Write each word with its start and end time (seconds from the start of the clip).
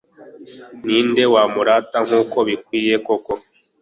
ni 0.85 0.97
nde 1.09 1.23
wamurata 1.33 1.97
nk'uko 2.07 2.37
bikwiye 2.47 2.95
koko 3.05 3.31